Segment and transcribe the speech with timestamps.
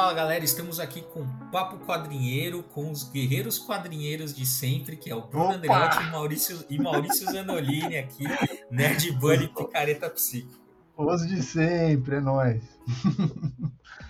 [0.00, 5.14] Fala galera, estamos aqui com Papo Quadrinheiro, com os guerreiros quadrinheiros de sempre, que é
[5.14, 8.24] o Bruno Andreotti e Maurício, e Maurício Zanolini aqui,
[8.70, 10.58] Nerd Bunny Picareta Psico.
[10.96, 12.62] Os de sempre, é nóis.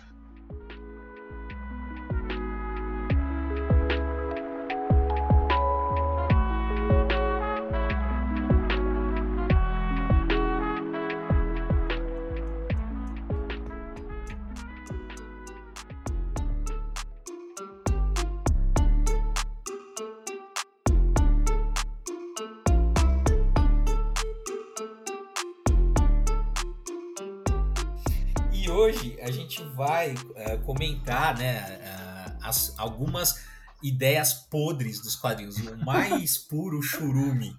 [29.81, 33.43] vai uh, comentar né, uh, as, algumas
[33.83, 37.57] ideias podres dos quadrinhos, o mais puro churume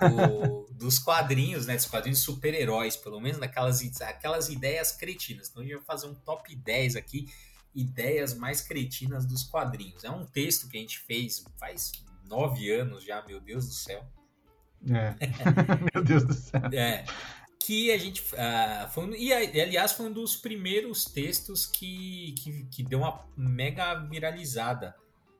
[0.00, 5.50] do, dos quadrinhos, né, dos quadrinhos super-heróis, pelo menos naquelas aquelas ideias cretinas.
[5.50, 7.28] Então a gente vai fazer um top 10 aqui,
[7.74, 10.02] ideias mais cretinas dos quadrinhos.
[10.02, 11.92] É um texto que a gente fez faz
[12.24, 14.02] nove anos já, meu Deus do céu.
[14.88, 15.14] É.
[15.92, 16.62] meu Deus do céu.
[16.72, 17.04] É
[17.70, 18.20] que a gente.
[18.22, 23.94] Uh, foi, e, aliás, foi um dos primeiros textos que, que, que deu uma mega
[23.94, 24.96] viralizada.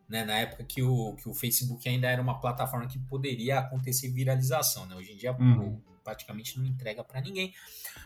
[0.08, 4.08] Né, na época que o, que o Facebook ainda era uma plataforma que poderia acontecer
[4.08, 4.84] viralização.
[4.86, 4.96] Né?
[4.96, 5.80] Hoje em dia uhum.
[6.02, 7.54] praticamente não entrega para ninguém.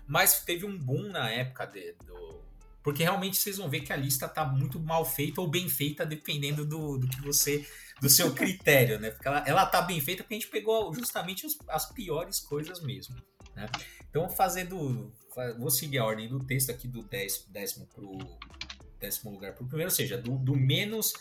[0.06, 2.42] Mas teve um boom na época de, do.
[2.82, 6.04] Porque realmente vocês vão ver que a lista tá muito mal feita ou bem feita,
[6.04, 7.66] dependendo do, do que você.
[8.02, 9.10] do seu critério, né?
[9.10, 12.82] Porque ela, ela tá bem feita porque a gente pegou justamente os, as piores coisas
[12.82, 13.16] mesmo.
[13.56, 13.66] Né?
[14.14, 15.12] Então, fazendo.
[15.58, 18.16] Vou seguir a ordem do texto aqui do décimo, décimo pro
[19.00, 21.12] décimo lugar para o primeiro, ou seja, do, do menos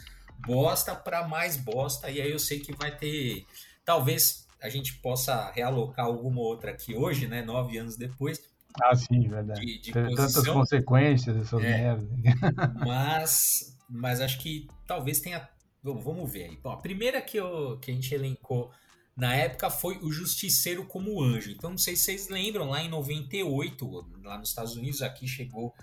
[0.46, 3.48] bosta para mais bosta, e aí eu sei que vai ter.
[3.84, 7.42] Talvez a gente possa realocar alguma outra aqui hoje, né?
[7.42, 8.40] Nove anos depois.
[8.80, 9.60] Ah, sim, verdade.
[9.60, 12.10] De, de tantas consequências essas é, merdas.
[12.86, 15.50] Mas, mas acho que talvez tenha.
[15.82, 16.58] Vamos ver aí.
[16.58, 18.72] Bom, a primeira que, eu, que a gente elencou
[19.16, 21.52] na época foi o Justiceiro como Anjo.
[21.52, 25.74] Então não sei se vocês lembram, lá em 98, lá nos Estados Unidos, aqui chegou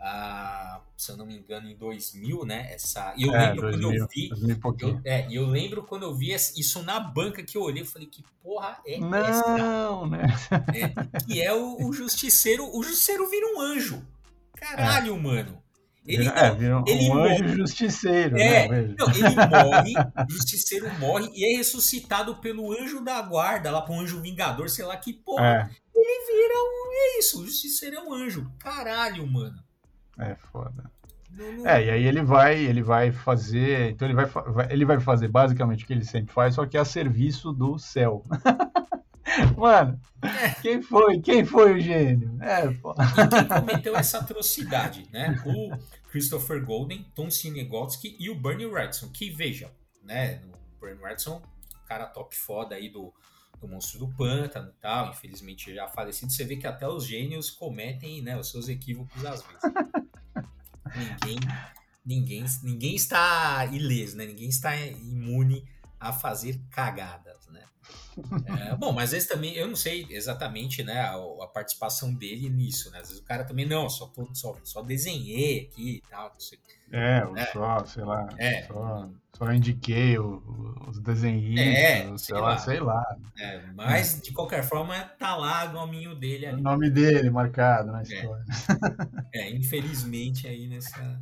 [0.00, 2.72] a, se eu não me engano, em 2000, né?
[2.72, 4.30] Essa, e eu é, lembro 2000, quando eu vi.
[4.80, 7.86] Eu, é, e eu lembro quando eu vi isso na banca que eu olhei, eu
[7.86, 9.58] falei, que porra é não, essa?
[9.58, 10.26] Não, né?
[10.74, 12.64] É, que é o, o Justiceiro.
[12.74, 14.02] O Justiceiro vira um anjo.
[14.54, 15.18] Caralho, é.
[15.18, 15.62] mano.
[16.08, 17.34] Ele, é, não, ele um morre.
[17.34, 18.38] anjo justiceiro.
[18.38, 19.92] É, né, não, ele morre,
[20.26, 24.70] o justiceiro morre e é ressuscitado pelo anjo da guarda, lá para um anjo vingador,
[24.70, 25.44] sei lá que porra.
[25.44, 25.70] É.
[25.94, 26.88] Ele vira um.
[26.92, 28.50] É isso, o justiceiro é um anjo.
[28.58, 29.62] Caralho, mano.
[30.18, 30.90] É foda.
[31.30, 31.66] Não, não...
[31.66, 33.90] É, e aí ele vai, ele vai fazer.
[33.90, 34.26] Então ele vai,
[34.70, 38.24] ele vai fazer basicamente o que ele sempre faz, só que a serviço do céu.
[39.56, 40.50] Mano, é.
[40.62, 41.20] quem foi?
[41.20, 42.38] Quem foi o gênio?
[42.40, 42.66] É.
[42.66, 45.40] E quem cometeu essa atrocidade, né?
[45.44, 45.70] O
[46.08, 49.70] Christopher Golden, Tom Sinegotsky e o Bernie Wrightson, que veja,
[50.02, 50.42] né?
[50.76, 51.42] O Bernie Wrightson,
[51.88, 53.12] cara top foda aí do,
[53.58, 57.50] do Monstro do Pântano e tal, infelizmente já falecido, você vê que até os gênios
[57.50, 59.62] cometem né, os seus equívocos às vezes.
[60.94, 61.38] ninguém,
[62.04, 64.26] ninguém, ninguém está ileso, né?
[64.26, 65.66] Ninguém está imune
[65.98, 67.37] a fazer cagadas, né?
[68.46, 72.48] É, bom, mas às vezes também, eu não sei exatamente né, a, a, participação dele
[72.48, 72.98] nisso, né?
[73.00, 76.40] Às vezes o cara também, não, só, tô, só, só desenhei aqui e tal, não
[76.40, 76.58] sei.
[76.90, 77.46] É, é.
[77.46, 78.62] só, sei lá, é.
[78.62, 80.42] só, só indiquei o,
[80.88, 83.16] os desenhos, é, sei, sei lá, lá, sei lá.
[83.38, 86.60] É, mas, de qualquer forma, tá lá o nominho dele ali.
[86.60, 88.02] O nome dele marcado na é.
[88.02, 88.44] história.
[89.32, 91.20] É, infelizmente aí nessa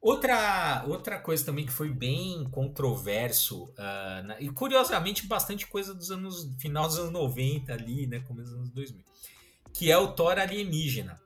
[0.00, 6.10] Outra, outra coisa também que foi bem controverso, uh, na, e curiosamente bastante coisa dos
[6.10, 9.04] anos, final dos anos 90 ali, né, começo dos anos 2000,
[9.74, 11.20] que é o Thor alienígena.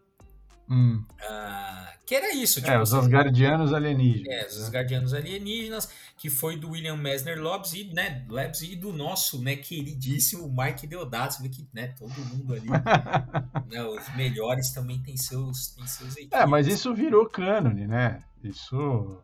[0.69, 1.05] Hum.
[1.21, 2.61] Uh, que era isso.
[2.61, 4.35] Tipo, é, os Asgardianos alienígenas.
[4.35, 8.93] É, os Asgardianos alienígenas, que foi do William Messner Labs e, né, Labs e do
[8.93, 11.35] nosso né, queridíssimo Mike Deodato.
[11.35, 12.69] Você vê que né, todo mundo ali,
[13.71, 16.39] né, os melhores também tem seus, tem seus equipes.
[16.39, 18.23] É, mas isso virou cânone, né?
[18.43, 19.23] Isso,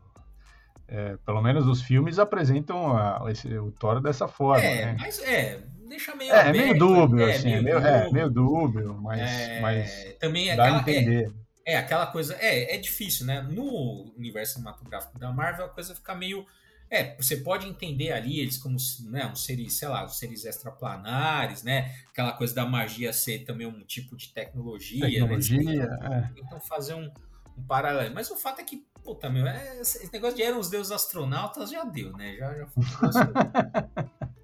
[0.88, 4.64] é, pelo menos os filmes apresentam a, esse, o Thor dessa forma.
[4.64, 4.96] É, né?
[4.98, 6.32] mas é, deixa meio.
[6.32, 10.14] É, aberto, meio dúbio, é, assim, meio, meio, dúbio, é, meio dúbio, mas, é, mas
[10.18, 11.32] também dá aquela, a entender.
[11.66, 12.34] É, é, aquela coisa.
[12.40, 13.42] É, é difícil, né?
[13.42, 16.46] No universo cinematográfico da Marvel, a coisa fica meio.
[16.88, 18.76] É, você pode entender ali eles como
[19.10, 21.94] né, um seres, sei lá, seres extraplanares, né?
[22.10, 25.04] Aquela coisa da magia ser também um tipo de tecnologia.
[25.04, 25.10] Né?
[25.10, 26.32] Tecnologia, né?
[26.36, 27.08] Então fazer um,
[27.56, 28.12] um paralelo.
[28.12, 31.70] Mas o fato é que Puta, meu, é, esse negócio de eram os deuses astronautas
[31.70, 32.36] já deu, né?
[32.36, 32.84] Já, já foi.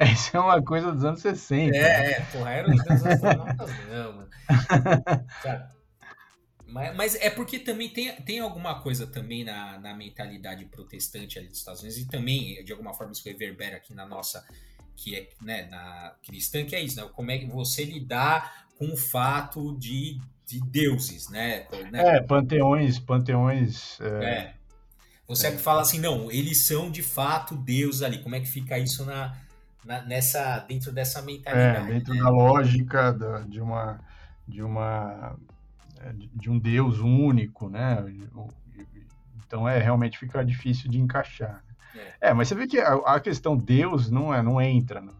[0.00, 0.12] é.
[0.12, 1.76] Isso é uma coisa dos anos 60.
[1.76, 2.10] É, né?
[2.12, 4.30] é porra, eram os deuses astronautas não, mano.
[5.42, 5.70] Cara,
[6.66, 11.48] Mas, mas, é porque também tem, tem alguma coisa também na, na mentalidade protestante ali
[11.48, 14.44] dos Estados Unidos e também, de alguma forma, isso reverbera aqui na nossa,
[14.96, 17.08] que é né, na cristã, que é isso, né?
[17.12, 21.66] Como é que você lidar com o fato de, de deuses, né?
[21.92, 24.00] É, panteões, panteões.
[24.00, 24.24] É...
[24.24, 24.54] é.
[25.26, 25.52] Você é.
[25.52, 28.22] fala assim, não, eles são de fato deuses ali.
[28.22, 29.34] Como é que fica isso na,
[29.84, 31.90] na nessa dentro dessa mentalidade?
[31.90, 32.20] É, dentro né?
[32.20, 34.00] da lógica da, de uma
[34.46, 35.36] de uma
[36.00, 38.04] é, de um Deus único, né?
[39.46, 41.62] Então é realmente fica difícil de encaixar.
[42.20, 45.14] É, é mas você vê que a, a, questão Deus não é não entra no,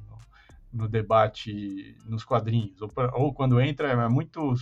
[0.72, 4.54] no debate nos quadrinhos ou, ou, quando entra é muito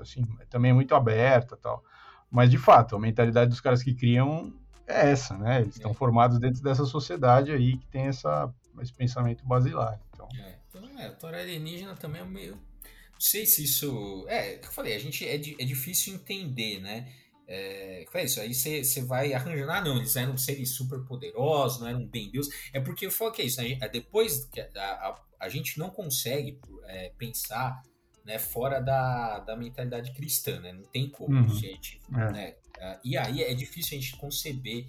[0.00, 1.84] assim também é muito aberta tal.
[2.30, 4.52] Mas de fato a mentalidade dos caras que criam
[4.88, 5.60] é essa, né?
[5.60, 5.94] Eles estão é.
[5.94, 8.52] formados dentro dessa sociedade aí que tem essa,
[8.82, 10.00] esse pensamento basilar.
[10.12, 12.52] Então, é, então é, a Torá alienígena também é meio.
[12.54, 14.24] Não sei se isso.
[14.28, 17.12] É, que eu falei, a gente é, é difícil entender, né?
[17.46, 21.88] É, é isso, aí você vai arranjando, ah, não, eles eram seres super poderosos, não
[21.88, 22.46] eram bem Deus.
[22.74, 23.78] É porque eu falo que é isso, né?
[23.80, 27.82] É depois que a, a, a gente não consegue é, pensar
[28.28, 30.72] né, fora da, da mentalidade cristã, né?
[30.72, 31.48] Não tem como, uhum.
[31.48, 31.98] gente.
[32.12, 32.32] É.
[32.32, 32.54] Né?
[32.76, 34.86] Uh, e aí é difícil a gente conceber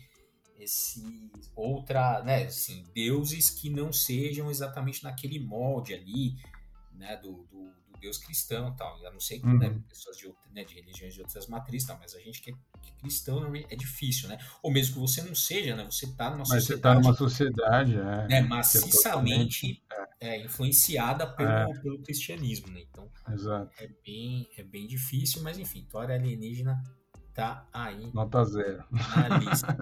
[0.59, 6.35] esse outra, né, assim, deuses que não sejam exatamente naquele molde ali,
[6.93, 9.01] né, do, do, do Deus cristão tal.
[9.03, 9.57] Eu não sei, né, uhum.
[9.57, 12.53] né, pessoas de, né, de religiões de outras matrizes tal, mas a gente que é,
[12.81, 14.37] que é cristão é difícil, né?
[14.61, 16.59] Ou mesmo que você não seja, né, você está numa mas sociedade...
[16.59, 18.27] Mas você está numa sociedade, é.
[18.27, 19.81] Né, maciçamente
[20.19, 21.79] é, influenciada pelo, é.
[21.79, 22.81] pelo cristianismo, né?
[22.81, 23.71] Então, Exato.
[23.79, 26.83] é bem, é bem difícil, mas enfim, Tora alienígena
[27.39, 28.11] tá aí.
[28.13, 28.83] Nota zero.
[28.91, 29.77] Na lista.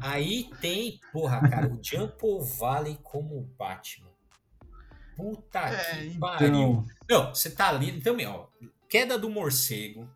[0.00, 4.10] aí tem, porra, cara, o Jumpo Valley como Batman.
[5.16, 6.20] Puta é, que então...
[6.20, 6.84] pariu.
[7.08, 8.46] Não, você tá ali também, ó.
[8.88, 10.08] Queda do morcego.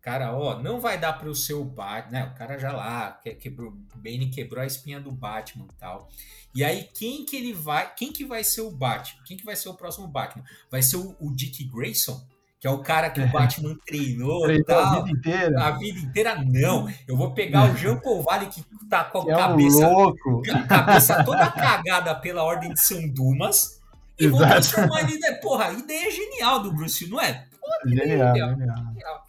[0.00, 2.24] Cara, ó, não vai dar para o seu Batman, né?
[2.26, 6.10] O cara já lá, quebrou, o Bane quebrou a espinha do Batman e tal.
[6.54, 7.94] E aí, quem que ele vai.
[7.94, 9.22] Quem que vai ser o Batman?
[9.24, 10.44] Quem que vai ser o próximo Batman?
[10.70, 12.22] Vai ser o, o Dick Grayson?
[12.64, 15.62] Que é o cara que o Batman treinou, treinou tal, a vida inteira.
[15.62, 16.88] A vida inteira, não.
[17.06, 20.42] Eu vou pegar o Jean Paul que tá com a é cabeça, um louco.
[20.66, 23.82] cabeça toda cagada pela Ordem de São Dumas.
[24.18, 24.38] E Exato.
[24.38, 25.20] vou transformar ele.
[25.42, 27.44] Porra, a ideia é genial do Bruce, não é?
[27.84, 28.56] genial, genial.
[28.56, 29.26] genial.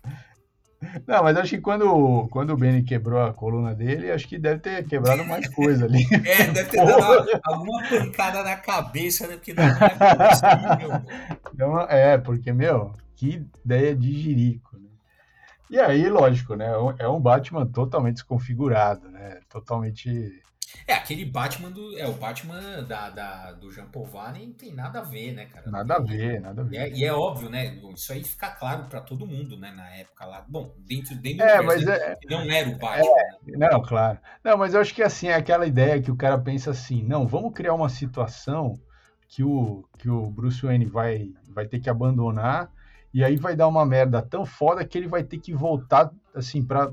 [1.05, 4.61] Não, mas acho que quando, quando o Benny quebrou a coluna dele, acho que deve
[4.61, 6.07] ter quebrado mais coisa ali.
[6.25, 9.35] É, deve ter dado alguma pancada na cabeça, né?
[9.35, 11.03] Porque não é possível.
[11.89, 14.89] É, porque, meu, que ideia de jirico, né?
[15.69, 16.67] E aí, lógico, né?
[16.99, 19.39] É um Batman totalmente desconfigurado, né?
[19.49, 20.43] Totalmente
[20.87, 21.97] é, aquele Batman do.
[21.97, 25.45] É, o Batman da, da, do Jean Paul Vane não tem nada a ver, né,
[25.45, 25.69] cara?
[25.69, 26.75] Nada a ver, nada a ver.
[26.75, 27.79] E é, e é óbvio, né?
[27.93, 30.45] Isso aí fica claro para todo mundo, né, na época lá.
[30.47, 33.07] Bom, dentro, dentro é, do mas é, não era o Batman.
[33.07, 33.69] É, né?
[33.71, 34.19] Não, claro.
[34.43, 37.27] Não, mas eu acho que assim, é aquela ideia que o cara pensa assim, não,
[37.27, 38.79] vamos criar uma situação
[39.27, 42.71] que o, que o Bruce Wayne vai, vai ter que abandonar.
[43.15, 46.61] E aí vai dar uma merda tão foda que ele vai ter que voltar, assim,
[46.61, 46.91] para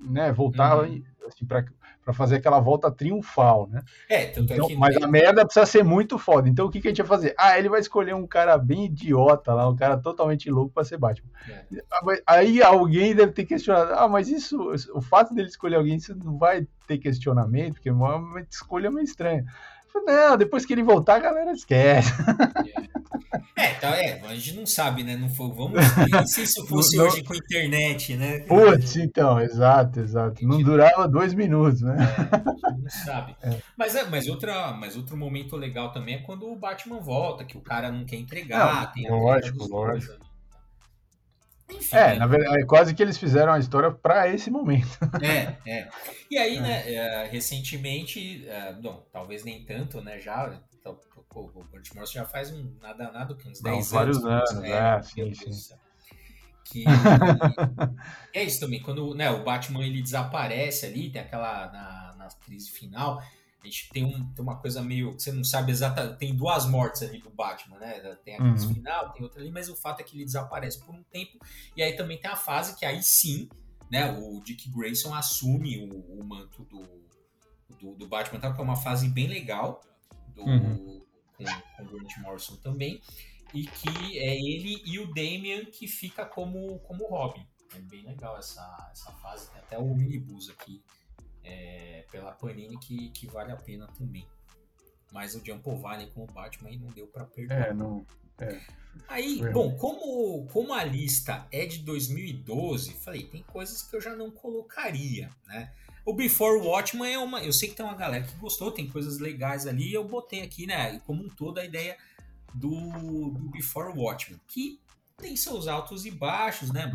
[0.00, 1.02] né, voltar uhum.
[1.26, 1.66] assim, para
[2.02, 3.80] para fazer aquela volta triunfal, né?
[4.08, 4.76] É, tanto é então, é que...
[4.76, 6.48] Mas a merda precisa ser muito foda.
[6.48, 7.34] Então o que, que a gente vai fazer?
[7.38, 10.98] Ah, ele vai escolher um cara bem idiota lá, um cara totalmente louco para ser
[10.98, 11.30] Batman.
[11.48, 11.64] É.
[12.26, 16.38] Aí alguém deve ter questionado, ah, mas isso, o fato dele escolher alguém, isso não
[16.38, 19.44] vai ter questionamento, porque é uma escolha meio estranha.
[19.94, 22.12] Não, depois que ele voltar, a galera esquece.
[23.56, 25.16] É, tá, é, a gente não sabe, né?
[25.16, 25.80] Não foi, vamos
[26.26, 28.40] se isso fosse não, hoje com internet, né?
[28.40, 30.46] Putz, então, exato, exato.
[30.46, 31.96] Não durava dois minutos, né?
[31.96, 33.36] É, a gente não sabe.
[33.42, 33.58] É.
[33.76, 37.56] Mas, é, mas, outra, mas outro momento legal também é quando o Batman volta, que
[37.56, 38.86] o cara não quer entregar.
[38.86, 40.31] Não, tem lógico, lógico.
[41.70, 42.14] Enfim, é, né?
[42.16, 44.88] na verdade, é quase que eles fizeram a história para esse momento.
[45.22, 45.88] É, é.
[46.30, 46.60] E aí, é.
[46.60, 50.98] né, é, recentemente, é, bom, talvez nem tanto, né, já, então,
[51.34, 53.90] o Burt Morrison já faz um nada nada uns 10 anos.
[53.90, 55.74] Vários anos, né, é, sim, sim.
[56.64, 56.84] Que
[58.34, 62.70] é isso também, quando né, o Batman ele desaparece ali, tem aquela na, na crise
[62.70, 63.22] final,
[63.62, 66.18] a gente tem, um, tem uma coisa meio que você não sabe exatamente.
[66.18, 68.00] Tem duas mortes ali do Batman, né?
[68.24, 68.56] Tem a uhum.
[68.56, 71.38] final, tem outra ali, mas o fato é que ele desaparece por um tempo.
[71.76, 73.48] E aí também tem a fase que aí sim,
[73.90, 74.10] né?
[74.18, 76.82] O Dick Grayson assume o, o manto do,
[77.78, 79.80] do, do, Batman, que é uma fase bem legal
[80.34, 81.04] do, uhum.
[81.36, 81.44] com,
[81.76, 83.00] com o Grant Morrison também.
[83.54, 87.46] E que é ele e o Damian que fica como, como Robin.
[87.74, 89.48] É bem legal essa, essa fase.
[89.50, 90.82] Tem até o minibus aqui
[91.44, 94.26] é, pela Panini que, que vale a pena também.
[95.12, 97.68] Mas o Jump Valley com o Batman não deu para perder.
[97.68, 98.06] É, não,
[98.40, 98.60] É.
[99.08, 104.14] Aí, bom, como, como a lista é de 2012, falei, tem coisas que eu já
[104.14, 105.72] não colocaria, né?
[106.04, 107.42] O Before Watchman é uma.
[107.42, 109.92] Eu sei que tem uma galera que gostou, tem coisas legais ali.
[109.92, 110.98] Eu botei aqui, né?
[111.00, 111.96] Como um todo, a ideia
[112.52, 114.80] do, do Before Watchman, que
[115.16, 116.90] tem seus altos e baixos, né?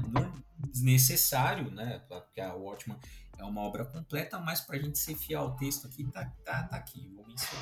[0.57, 2.01] Desnecessário, né?
[2.09, 2.97] Porque a Watchman
[3.37, 6.63] é uma obra completa, mas para a gente ser fiel ao texto aqui, tá, tá,
[6.63, 7.09] tá aqui.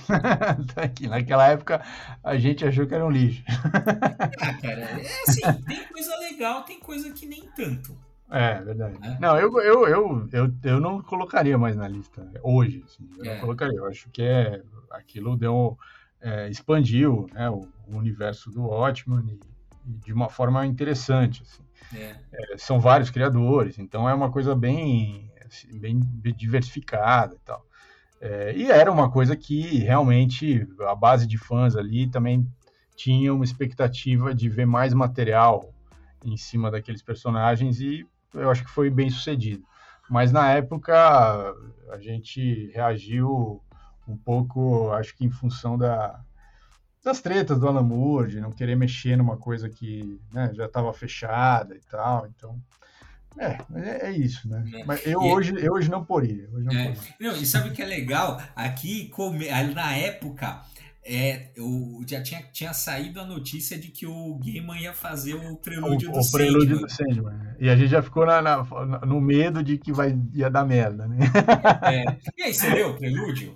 [0.73, 1.07] tá aqui.
[1.07, 1.83] Naquela época
[2.23, 3.43] a gente achou que era um lixo.
[4.41, 7.97] ah, cara, é assim, tem coisa legal, tem coisa que nem tanto.
[8.29, 8.97] É, verdade.
[9.03, 9.19] É.
[9.19, 12.83] Não, eu, eu, eu, eu, eu não colocaria mais na lista hoje.
[12.85, 13.33] Assim, eu é.
[13.33, 13.77] não colocaria.
[13.77, 15.77] Eu acho que é, aquilo deu,
[16.19, 19.39] é, expandiu né, o, o, universo do Watchman e,
[19.89, 21.43] e, de uma forma interessante.
[21.43, 21.63] Assim.
[21.93, 22.15] É.
[22.31, 25.24] É, são vários criadores, então é uma coisa bem,
[25.73, 25.99] bem
[26.35, 27.65] diversificada e tal.
[28.21, 32.47] É, e era uma coisa que realmente a base de fãs ali também
[32.95, 35.73] tinha uma expectativa de ver mais material
[36.23, 39.63] em cima daqueles personagens e eu acho que foi bem sucedido.
[40.09, 40.93] Mas na época
[41.91, 43.61] a gente reagiu
[44.07, 46.19] um pouco, acho que em função da,
[47.03, 50.91] das tretas do Alan Moore, de não querer mexer numa coisa que né, já estava
[50.93, 52.27] fechada e tal.
[52.27, 52.59] Então,
[53.37, 54.63] é, é, é isso, né?
[54.73, 54.83] É.
[54.85, 56.49] Mas eu, e hoje, eu hoje não poria.
[56.51, 56.93] Hoje não, é.
[56.93, 57.01] poria.
[57.19, 58.41] Não, e sabe o que é legal?
[58.55, 59.11] Aqui,
[59.73, 60.61] na época,
[61.03, 65.55] é, eu já tinha, tinha saído a notícia de que o Gaiman ia fazer o
[65.57, 67.55] prelúdio o, do o prelúdio do Sandman.
[67.59, 68.63] E a gente já ficou na, na,
[69.05, 71.17] no medo de que vai, ia dar merda, né?
[71.83, 72.17] É.
[72.35, 73.55] E aí, você leu o prelúdio?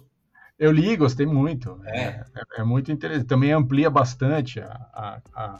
[0.59, 1.81] Eu li, gostei muito.
[1.85, 2.25] É, é,
[2.57, 3.25] é muito interessante.
[3.25, 5.59] Também amplia bastante a, a, a,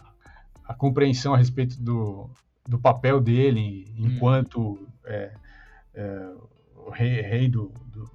[0.65, 2.29] a, compreensão a respeito do,
[2.69, 4.87] do papel dele enquanto hum.
[5.05, 5.33] é,
[5.93, 6.29] é,
[6.75, 8.09] o rei, rei do, do,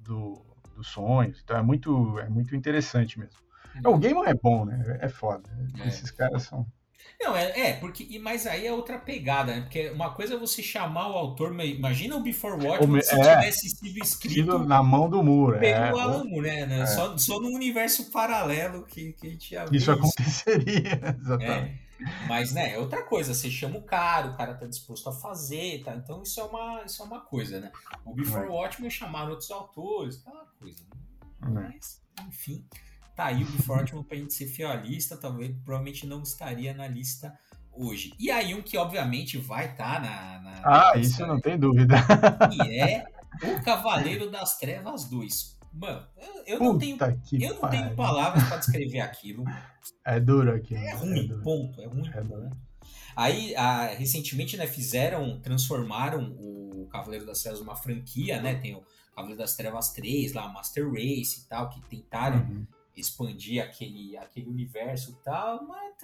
[0.00, 0.48] do
[0.78, 1.40] dos sonhos.
[1.44, 3.38] Então é muito, é muito interessante mesmo.
[3.84, 3.94] Uhum.
[3.94, 4.98] O game é bom, né?
[5.00, 5.48] É foda.
[5.80, 5.88] É.
[5.88, 6.66] Esses caras são.
[7.20, 8.18] Não, é, é, porque.
[8.20, 9.60] Mas aí é outra pegada, né?
[9.62, 11.52] Porque uma coisa é você chamar o autor.
[11.64, 14.58] Imagina o Before Watchmen se é, tivesse sido escrito.
[14.60, 15.58] Na mão do muro.
[15.58, 16.64] Pelo é, Alamo, né?
[16.64, 16.80] né?
[16.82, 16.86] É.
[16.86, 21.87] Só, só no universo paralelo que, que a gente ia Isso aconteceria, exatamente.
[22.28, 25.82] Mas, né, é outra coisa, você chama o cara, o cara tá disposto a fazer,
[25.82, 25.94] tá?
[25.94, 27.72] Então isso é uma, isso é uma coisa, né?
[28.04, 28.48] O Before é.
[28.48, 30.82] Watchmen chamaram outros autores, aquela coisa.
[31.40, 31.48] Né?
[31.48, 31.48] É.
[31.50, 32.64] Mas, enfim,
[33.16, 37.36] tá aí o Before Watchmen pra gente ser fielista, talvez, provavelmente não estaria na lista
[37.78, 38.12] hoje.
[38.18, 41.58] E aí um que obviamente vai estar tá na, na, Ah, na isso não tem
[41.58, 41.96] dúvida.
[42.50, 43.04] Que é
[43.42, 45.58] o Cavaleiro das Trevas 2.
[45.72, 46.96] Mano, eu, eu não, tenho,
[47.32, 49.44] eu não tenho palavras para descrever aquilo.
[50.04, 50.74] É duro aqui.
[50.74, 51.80] É ruim, é ponto.
[51.80, 52.56] É ruim, é ponto.
[53.16, 58.54] Aí, a, recentemente, né, fizeram, transformaram o Cavaleiro das Trevas numa franquia, né?
[58.54, 58.82] Tem o
[59.14, 62.66] Cavaleiro das Trevas 3, lá, Master Race e tal, que tentaram uhum.
[62.96, 65.94] expandir aquele, aquele universo e tal, mas,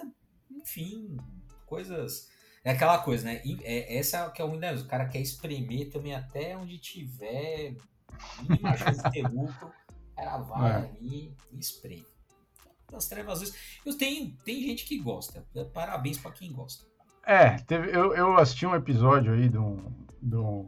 [0.51, 1.17] enfim,
[1.65, 2.29] coisas...
[2.63, 3.41] É aquela coisa, né?
[3.45, 7.75] E é, essa que é o o cara quer espremer também até onde tiver
[8.41, 9.71] mínima chance de lucro,
[10.17, 10.85] ela vai é.
[10.85, 12.14] ali e espreme.
[12.91, 13.55] Das trevas azuis.
[13.85, 15.45] Eu tenho, tem gente que gosta.
[15.73, 16.85] Parabéns para quem gosta.
[17.25, 20.67] É, teve, eu, eu assisti um episódio aí do, do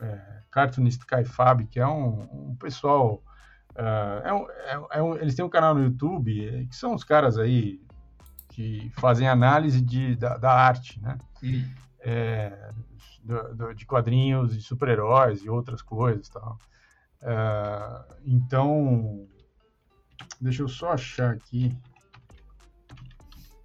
[0.00, 3.22] é, Cartoonist Kai Fab, que é um, um pessoal.
[3.72, 7.04] Uh, é um, é, é um, eles têm um canal no YouTube, que são os
[7.04, 7.80] caras aí
[8.50, 11.18] que fazem análise de, da, da arte, né?
[11.42, 11.62] Hum.
[12.00, 12.70] É,
[13.22, 16.58] do, do, de quadrinhos, de super-heróis e outras coisas tal.
[17.20, 19.26] Uh, então,
[20.40, 21.76] deixa eu só achar aqui.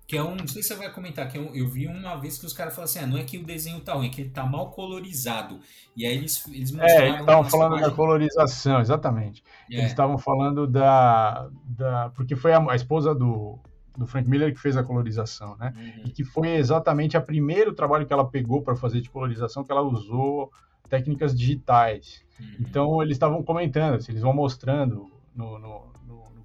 [0.08, 2.18] Que é um, não sei se você vai comentar, que é um, eu vi uma
[2.18, 4.10] vez que os caras falaram assim, ah, não é que o desenho tá ruim, é
[4.10, 5.62] que ele tá mal colorizado.
[5.96, 7.02] E aí eles, eles mostraram...
[7.02, 9.42] É, eles estavam falando da colorização, exatamente.
[9.70, 9.76] É.
[9.76, 12.10] Eles estavam falando da, da...
[12.10, 13.58] Porque foi a, a, esposa do,
[13.98, 15.74] do Frank Miller que fez a colorização, né?
[15.78, 16.04] Uhum.
[16.08, 19.72] E que foi exatamente o primeiro trabalho que ela pegou para fazer de colorização, que
[19.72, 20.52] ela usou
[20.90, 22.22] técnicas digitais.
[22.38, 22.56] Uhum.
[22.60, 25.91] Então eles estavam comentando, assim, eles vão mostrando no, no,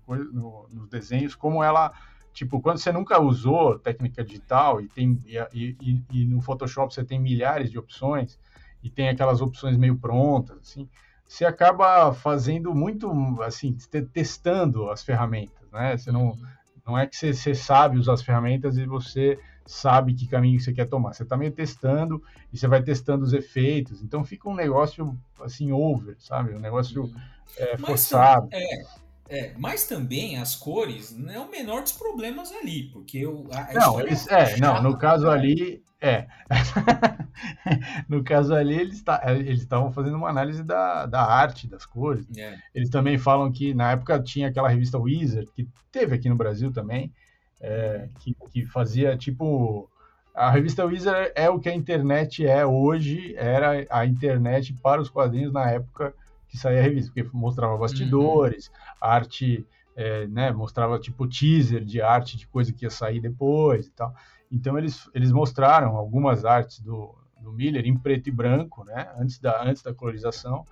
[0.06, 1.92] no, nos desenhos como ela,
[2.32, 7.04] tipo, quando você nunca usou técnica digital e tem e, e, e, no Photoshop você
[7.04, 8.38] tem milhares de opções
[8.82, 10.88] e tem aquelas opções meio prontas, assim,
[11.28, 13.10] você acaba fazendo muito,
[13.42, 13.76] assim,
[14.12, 15.96] testando as ferramentas, né?
[15.96, 16.46] Você não, uhum.
[16.86, 20.72] não é que você, você sabe usar as ferramentas e você sabe que caminho você
[20.72, 21.12] quer tomar.
[21.12, 22.22] Você está meio testando
[22.52, 24.02] e você vai testando os efeitos.
[24.02, 26.54] Então fica um negócio assim over, sabe?
[26.54, 27.14] Um negócio uhum.
[27.58, 28.48] é, forçado.
[28.52, 28.84] é,
[29.28, 33.70] é, mas também as cores não é o menor dos problemas ali, porque o, a,
[33.70, 36.26] a não, eles, é, é não, no caso ali é.
[38.08, 42.26] no caso ali eles tá, estavam fazendo uma análise da, da arte das cores.
[42.36, 42.58] É.
[42.74, 46.72] Eles também falam que na época tinha aquela revista Wizard que teve aqui no Brasil
[46.72, 47.12] também
[47.60, 49.90] é, que, que fazia tipo
[50.34, 55.08] a revista Wizard é o que a internet é hoje, era a internet para os
[55.08, 56.14] quadrinhos na época
[56.46, 58.74] que saía a revista, porque mostrava bastidores, uhum.
[59.00, 63.90] Arte, é, né, mostrava tipo teaser de arte de coisa que ia sair depois e
[63.90, 64.14] tal.
[64.50, 69.38] Então eles, eles mostraram algumas artes do, do Miller em preto e branco, né, antes
[69.38, 70.64] da, antes da colorização,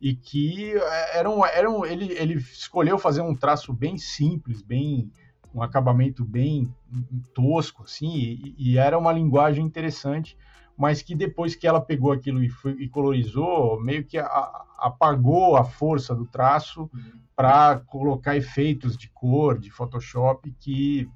[0.00, 0.74] e que
[1.12, 5.10] eram, eram ele, ele escolheu fazer um traço bem simples, bem
[5.54, 6.74] um acabamento bem
[7.32, 10.36] tosco, assim, e, e, era uma linguagem interessante,
[10.76, 15.56] mas que depois que ela pegou aquilo e, foi, e colorizou, meio que a, apagou
[15.56, 17.20] a força do traço uhum.
[17.34, 21.08] para colocar efeitos de cor, de Photoshop, que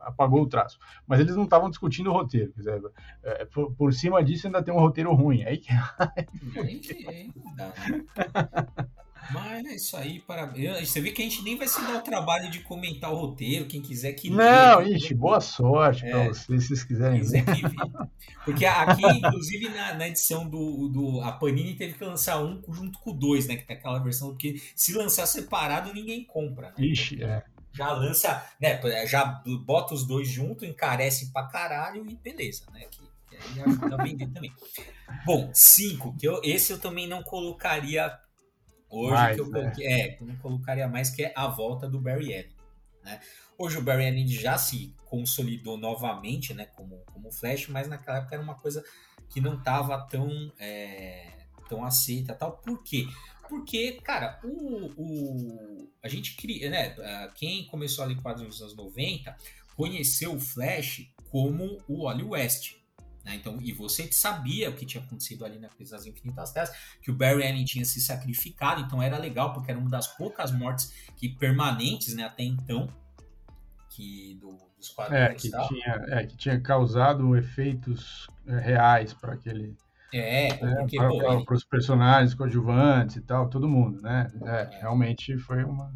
[0.00, 0.78] apagou o traço.
[1.06, 2.82] Mas eles não estavam discutindo o roteiro, quer dizer,
[3.22, 5.42] é, por, por, cima disso ainda tem um roteiro ruim.
[5.44, 5.72] Aí que...
[9.30, 12.02] Mas é isso aí, para Você vê que a gente nem vai se dar o
[12.02, 16.24] trabalho de comentar o roteiro, quem quiser que Não, leia, ixi, boa sorte é, para
[16.28, 17.56] vocês, se vocês quiserem quiser ver.
[18.44, 21.20] Porque aqui, inclusive, na, na, edição do, do.
[21.20, 23.56] A Panini teve que lançar um junto com o dois, né?
[23.56, 26.68] Que tem aquela versão, porque se lançar separado, ninguém compra.
[26.68, 26.86] Né?
[26.86, 27.44] Ixi, então, é.
[27.72, 28.80] Já lança, né?
[29.06, 32.86] Já bota os dois junto, encarece pra caralho e beleza, né?
[32.90, 34.52] Que, que aí ajuda a vender também.
[35.26, 38.18] Bom, cinco, que eu, esse eu também não colocaria
[38.90, 39.60] Hoje mais, que eu né?
[39.60, 42.56] coloquei, é, eu colocaria mais que é a volta do Barry Allen.
[43.04, 43.20] Né?
[43.56, 48.34] Hoje o Barry Allen já se consolidou novamente né, como, como Flash, mas naquela época
[48.34, 48.84] era uma coisa
[49.28, 52.52] que não estava tão, é, tão aceita tal.
[52.58, 53.06] Por quê?
[53.48, 56.94] Porque, cara, o, o, a gente cria, né?
[57.34, 59.36] Quem começou ali quadrinhos nos anos 90
[59.74, 62.77] conheceu o Flash como o Wally West.
[63.24, 63.34] Né?
[63.34, 66.70] Então, e você sabia o que tinha acontecido ali na Crise das Infinitas Terras,
[67.02, 70.50] que o Barry Allen tinha se sacrificado, então era legal, porque era uma das poucas
[70.50, 72.88] mortes que permanentes né, até então,
[73.90, 75.24] que do, dos quadrinhos.
[75.24, 79.76] É, que, tinha, é, que tinha causado efeitos é, reais para aquele.
[80.14, 81.44] É, porque, para, ele...
[81.50, 84.30] os personagens coadjuvantes e tal, todo mundo, né?
[84.42, 84.78] É, é.
[84.80, 85.92] Realmente foi uma.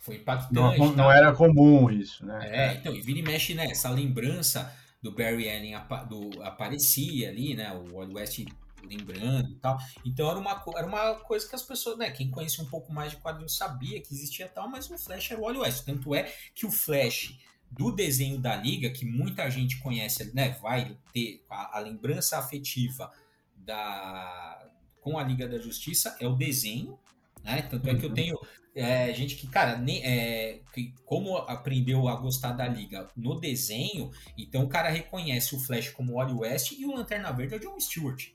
[0.00, 0.54] Foi impactante.
[0.54, 1.16] Não, não tá?
[1.16, 2.38] era comum isso, né?
[2.42, 3.66] É, então, e vira e mexe, né?
[3.66, 4.72] Essa lembrança
[5.06, 5.74] do Barry Allen
[6.08, 7.72] do, aparecia ali, né?
[7.72, 8.44] O Wild West
[8.84, 9.78] lembrando e tal.
[10.04, 12.10] Então era uma, era uma coisa que as pessoas, né?
[12.10, 15.40] Quem conhecia um pouco mais de quadrinhos sabia que existia tal, mas o Flash era
[15.40, 15.84] o Wild West.
[15.84, 17.38] Tanto é que o Flash
[17.70, 20.50] do desenho da Liga, que muita gente conhece, né?
[20.60, 23.12] Vai ter a, a lembrança afetiva
[23.56, 24.68] da
[25.00, 26.98] com a Liga da Justiça é o desenho,
[27.44, 27.62] né?
[27.62, 28.14] Tanto é que eu uhum.
[28.14, 28.36] tenho
[28.76, 34.10] é, gente que, cara, nem, é, que como aprendeu a gostar da liga no desenho,
[34.36, 37.56] então o cara reconhece o Flash como o Wally West e o Lanterna Verde é
[37.56, 38.28] o John Stewart.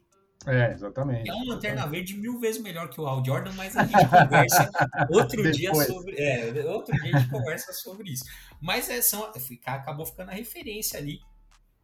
[0.48, 1.30] É, exatamente.
[1.30, 4.72] É um Lanterna Verde mil vezes melhor que o Al Jordan, mas a gente conversa
[5.12, 6.16] outro dia sobre.
[6.18, 8.26] É, outro dia a gente conversa sobre isso.
[8.60, 9.32] Mas é, são,
[9.64, 11.22] acabou ficando a referência ali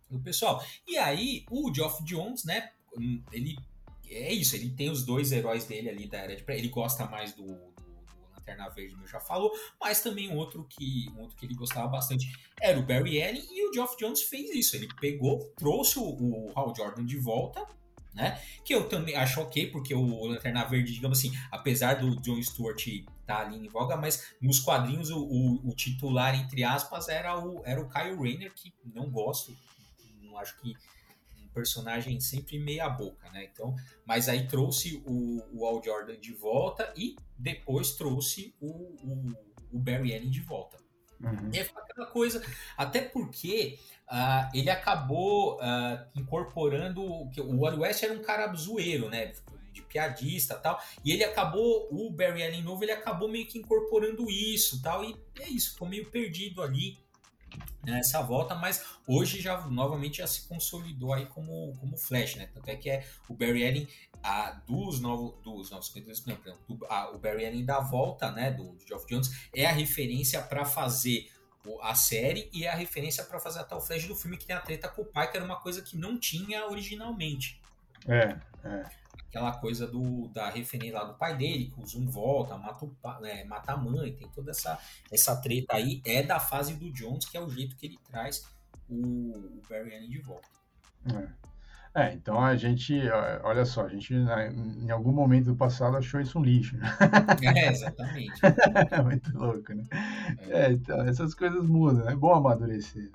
[0.10, 0.64] do pessoal.
[0.88, 2.72] E aí, o Geoff Jones, né?
[3.32, 3.56] Ele.
[4.10, 6.44] É isso, ele tem os dois heróis dele ali da era de.
[6.48, 7.46] Ele gosta mais do,
[8.48, 11.88] Lanterna Verde, meu já falou, mas também um outro que, um outro que ele gostava
[11.88, 12.32] bastante
[12.62, 14.76] era o Barry Allen, e o Geoff Jones fez isso.
[14.76, 17.66] Ele pegou, trouxe o, o Hal Jordan de volta,
[18.14, 18.42] né?
[18.64, 22.88] Que eu também acho ok, porque o Lanterna Verde, digamos assim, apesar do John Stewart
[22.88, 27.38] estar tá ali em voga, mas nos quadrinhos o, o, o, titular, entre aspas, era
[27.38, 29.56] o, era o Kyle Rayner, que não gosto,
[30.22, 30.74] não acho que
[31.58, 33.50] personagem sempre meia boca, né?
[33.52, 39.34] Então, mas aí trouxe o, o Al Jordan de volta e depois trouxe o, o,
[39.72, 40.78] o Barry Allen de volta.
[41.20, 41.50] Uhum.
[41.52, 42.46] E aquela coisa,
[42.78, 49.10] até porque uh, ele acabou uh, incorporando que o Wally West era um cara zoeiro,
[49.10, 49.34] né?
[49.74, 50.80] De piadista tal.
[51.04, 55.04] E ele acabou, o Barry Allen novo, ele acabou meio que incorporando isso tal.
[55.04, 57.00] E é isso, ficou meio perdido ali
[57.84, 62.50] nessa volta, mas hoje já novamente já se consolidou aí como, como Flash, né?
[62.54, 63.88] Tanto é que é o Barry Allen
[64.24, 68.52] a, dos novos dos novos 52, não, do, a, o Barry Allen da volta, né,
[68.52, 71.32] do, do Geoff Jones é a referência para fazer
[71.82, 74.56] a série e é a referência para fazer até o Flash do filme que tem
[74.56, 77.60] a treta com o pai, que era uma coisa que não tinha originalmente.
[78.08, 78.86] É, é
[79.28, 83.26] aquela coisa do, da referência lá do pai dele, que o Zoom volta, mata, o,
[83.26, 84.80] é, mata a mãe, tem toda essa,
[85.12, 88.46] essa treta aí, é da fase do Jones, que é o jeito que ele traz
[88.90, 90.48] o, o Barry Allen de volta.
[91.94, 92.02] É.
[92.04, 92.14] é.
[92.14, 93.00] então a gente,
[93.44, 96.78] olha só, a gente né, em algum momento do passado achou isso um lixo.
[96.78, 96.98] Né?
[97.56, 98.42] É, exatamente.
[99.04, 99.84] Muito louco, né?
[100.50, 100.66] É.
[100.66, 100.72] é.
[100.72, 103.12] então, essas coisas mudam, é bom amadurecer.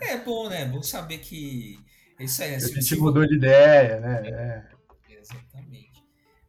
[0.00, 0.62] É, é bom, né?
[0.62, 1.78] É bom saber que
[2.24, 2.54] isso aí.
[2.54, 4.22] A gente mudou de ideia, né?
[4.28, 4.68] É.
[5.10, 6.04] Exatamente.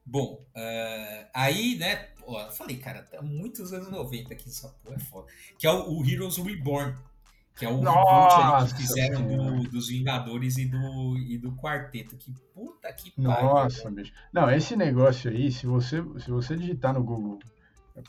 [0.05, 4.95] Bom, uh, aí, né, ó, eu falei, cara, tá muitos anos 90 aqui, essa porra
[4.95, 5.27] é foda.
[5.58, 6.95] Que é o, o Heroes Reborn,
[7.55, 12.15] que é o reboot que fizeram do, dos Vingadores e do, e do Quarteto.
[12.15, 13.45] Que puta que pariu.
[13.45, 14.13] Nossa, bicho.
[14.32, 17.38] Não, esse negócio aí, se você, se você digitar no Google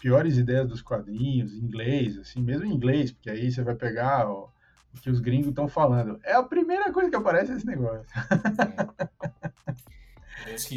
[0.01, 4.31] piores ideias dos quadrinhos, em inglês, assim, mesmo em inglês, porque aí você vai pegar
[4.31, 4.49] ó,
[5.00, 6.18] que os gringos estão falando.
[6.24, 8.07] É a primeira coisa que aparece esse negócio.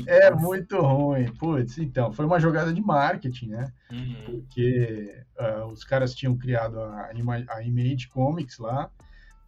[0.08, 1.32] É, é muito ruim.
[1.34, 3.71] Putz, então, foi uma jogada de marketing, né?
[3.91, 4.23] Uhum.
[4.26, 7.10] Porque uh, os caras tinham criado a,
[7.49, 8.89] a Image Comics lá,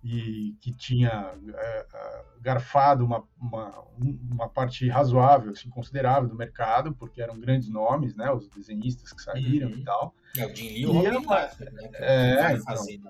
[0.05, 3.73] e que tinha uh, garfado uma, uma,
[4.31, 9.19] uma, parte razoável, assim, considerável do mercado, porque eram grandes nomes, né, os desenhistas que
[9.19, 9.77] saíram uhum.
[9.77, 10.13] e tal.
[10.37, 13.01] É, o Jim Lee e o Robin né, é, vai então, fazer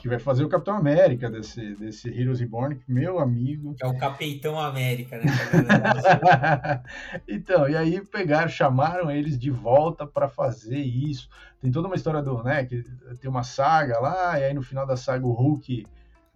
[0.00, 3.76] que vai fazer o Capitão América desse, desse Heroes Reborn, meu amigo.
[3.82, 5.26] É o Capitão América, né?
[7.28, 11.28] então, e aí pegaram, chamaram eles de volta para fazer isso.
[11.60, 12.82] Tem toda uma história do, né, que
[13.20, 15.86] tem uma saga lá, e aí no final da saga o Hulk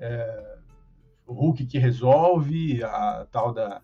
[0.02, 0.58] é,
[1.26, 3.80] o Hulk que resolve a tal da,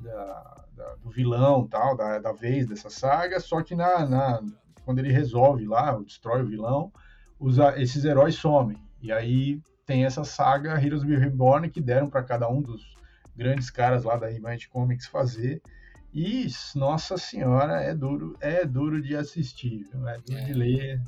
[0.00, 4.42] da, da do vilão, tal, da, da vez dessa saga, só que na, na,
[4.84, 6.92] quando ele resolve lá, destrói o vilão,
[7.38, 8.76] usa, esses heróis somem.
[9.00, 12.94] E aí tem essa saga Heroes Be Reborn que deram para cada um dos
[13.36, 15.62] grandes caras lá da Image Comics fazer.
[16.12, 21.02] E, nossa senhora, é duro, é duro de assistir, é duro é, de ler.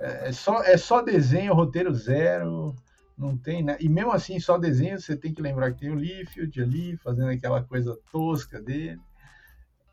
[0.00, 2.74] É, é, só, é só desenho, roteiro zero
[3.16, 3.76] não tem, né?
[3.80, 7.30] E mesmo assim, só desenho, você tem que lembrar que tem o Liefeld ali, fazendo
[7.30, 9.00] aquela coisa tosca dele.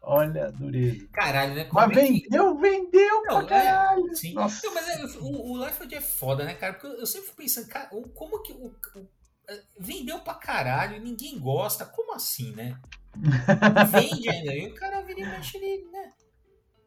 [0.01, 1.07] Olha, dureza.
[1.11, 1.65] Caralho, né?
[1.65, 2.61] Como mas é vendeu, que...
[2.61, 4.09] vendeu não, pra é, caralho.
[4.09, 4.33] É, sim.
[4.33, 4.65] Nossa.
[4.65, 6.73] Não, mas é, o, o Liefeld é foda, né, cara?
[6.73, 9.07] Porque eu, sempre fico pensando, cara, como que o, o,
[9.47, 12.79] é, vendeu pra caralho, ninguém gosta, como assim, né?
[13.91, 16.13] Vende ainda, e o cara vira e mexe ali, né?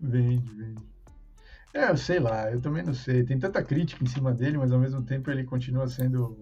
[0.01, 0.92] Vende, vende.
[1.75, 3.25] É, eu sei lá, eu também não sei.
[3.25, 6.39] Tem tanta crítica em cima dele, mas ao mesmo tempo ele continua sendo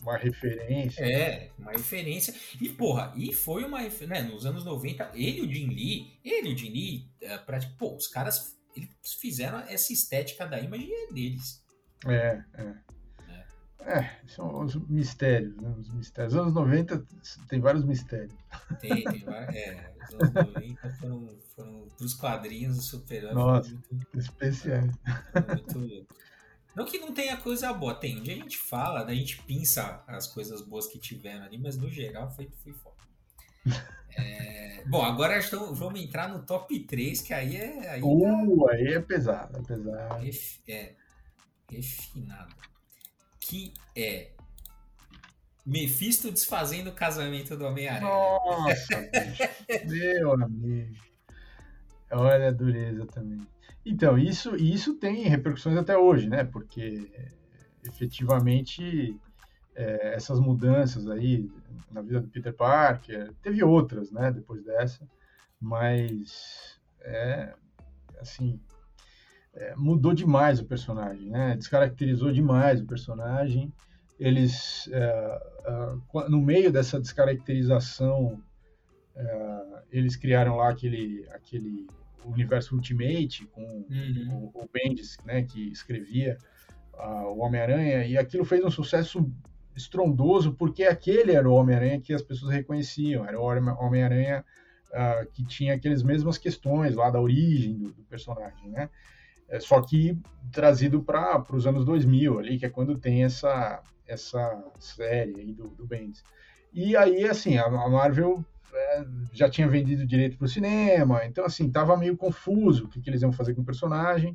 [0.00, 1.04] uma referência.
[1.04, 2.34] É, uma referência.
[2.60, 6.50] E, porra, e foi uma né, nos anos 90, ele e o Jim Lee, ele
[6.50, 11.12] e o Jim Lee, é, pra, pô, os caras eles fizeram essa estética da imagem
[11.12, 11.62] deles.
[12.06, 12.74] É, é.
[13.80, 15.74] É, são os mistérios, né?
[15.78, 16.32] Os mistérios.
[16.32, 17.06] Os anos 90
[17.48, 18.32] tem vários mistérios.
[18.80, 19.54] Tem, tem vários.
[19.54, 24.90] É, os anos 90 foram, foram dos quadrinhos dos super Nossa, muito, especiais.
[25.48, 26.06] Muito
[26.74, 28.20] Não que não tenha coisa boa, tem.
[28.20, 31.76] Onde a gente fala, né, a gente pinça as coisas boas que tiveram ali, mas
[31.76, 32.94] no geral foi, foi foda.
[34.16, 37.88] É, bom, agora estamos, vamos entrar no top 3, que aí é.
[37.90, 38.72] Aí, uh, tá...
[38.72, 40.22] aí é pesado, é pesado.
[40.22, 40.94] Ref, é,
[41.70, 42.54] refinado
[43.46, 44.30] que é
[45.66, 48.10] Mephisto desfazendo o casamento do Homem-Aranha.
[48.10, 49.10] Nossa,
[49.84, 50.94] meu amigo.
[52.10, 53.46] Olha a dureza também.
[53.84, 56.44] Então, isso, isso tem repercussões até hoje, né?
[56.44, 57.10] Porque
[57.86, 59.18] efetivamente
[59.74, 61.50] é, essas mudanças aí
[61.90, 64.32] na vida do Peter Parker, teve outras, né?
[64.32, 65.06] Depois dessa,
[65.60, 67.54] mas é
[68.20, 68.58] assim
[69.56, 71.56] é, mudou demais o personagem, né?
[71.56, 73.72] Descaracterizou demais o personagem.
[74.18, 78.40] Eles, é, é, no meio dessa descaracterização,
[79.16, 81.86] é, eles criaram lá aquele, aquele
[82.24, 84.50] universo Ultimate com uhum.
[84.54, 85.42] o, o Bendis, né?
[85.42, 86.38] Que escrevia
[87.26, 89.28] o Homem-Aranha e aquilo fez um sucesso
[89.76, 94.44] estrondoso porque aquele era o Homem-Aranha que as pessoas reconheciam, era o Homem-Aranha
[94.90, 98.88] uh, que tinha aquelas mesmas questões lá da origem do, do personagem, né?
[99.48, 100.18] É, só que
[100.52, 105.68] trazido para os anos 2000 ali, que é quando tem essa, essa série aí do,
[105.68, 106.24] do Bendis.
[106.72, 111.44] E aí, assim, a, a Marvel é, já tinha vendido direito para o cinema, então,
[111.44, 114.34] assim, tava meio confuso o que, que eles iam fazer com o personagem.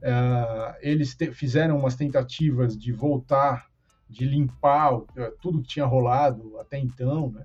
[0.00, 3.68] Uh, eles te, fizeram umas tentativas de voltar,
[4.08, 5.00] de limpar
[5.40, 7.44] tudo que tinha rolado até então, né?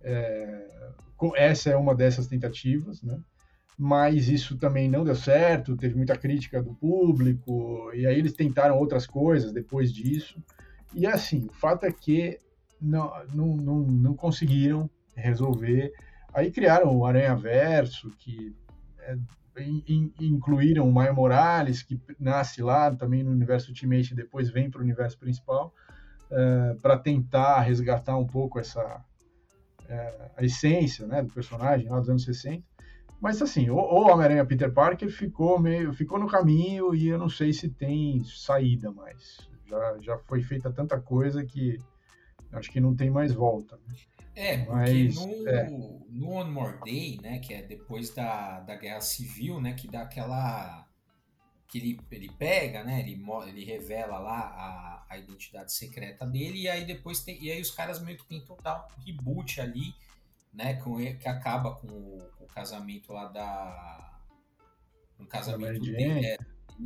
[0.00, 0.68] É,
[1.34, 3.18] essa é uma dessas tentativas, né?
[3.78, 8.76] Mas isso também não deu certo, teve muita crítica do público, e aí eles tentaram
[8.76, 10.42] outras coisas depois disso.
[10.92, 12.38] E assim, o fato é que
[12.80, 15.92] não, não, não, não conseguiram resolver.
[16.34, 18.52] Aí criaram o Aranha Verso, que
[18.98, 19.16] é,
[19.60, 24.68] in, incluíram o Maio Morales, que nasce lá também no universo Ultimate e depois vem
[24.68, 25.72] para o universo principal,
[26.30, 29.04] é, para tentar resgatar um pouco essa
[29.88, 32.62] é, a essência né, do personagem lá dos anos 60.
[33.20, 37.28] Mas assim, o, o Homem-Aranha Peter Parker ficou meio, ficou no caminho e eu não
[37.28, 39.48] sei se tem saída mais.
[39.66, 41.78] Já, já foi feita tanta coisa que
[42.52, 43.78] Acho que não tem mais volta.
[43.86, 43.94] Né?
[44.34, 45.70] É, porque Mas, no, é.
[45.70, 50.02] no One More Day, né, que é depois da, da Guerra Civil, né, que dá
[50.02, 50.86] aquela
[51.68, 53.00] que ele, ele pega, né?
[53.00, 57.38] Ele, ele revela lá a, a identidade secreta dele, e aí depois tem.
[57.44, 59.94] E aí os caras meio que tentam dar um reboot ali,
[60.52, 60.74] né?
[60.74, 64.20] Com, que acaba com o, o casamento lá da.
[65.18, 66.38] Um casamento dele, é,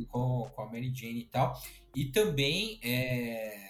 [0.09, 1.59] com, com a Mary Jane e tal.
[1.95, 3.63] E também é,